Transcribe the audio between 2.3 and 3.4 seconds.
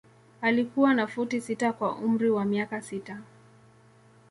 miaka sita.